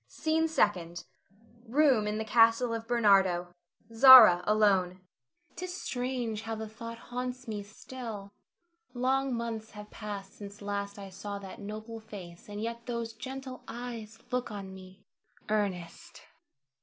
[0.07, 1.03] SCENE SECOND.
[1.67, 3.53] [Room in the castle of Bernardo.
[3.93, 4.93] Zara alone].
[4.93, 5.01] Zara.
[5.57, 8.33] 'Tis strange how the thought haunts me still.
[8.95, 13.61] Long months have passed since last I saw that noble face, and yet those gentle
[13.67, 15.05] eyes look on me!
[15.49, 16.23] Ernest!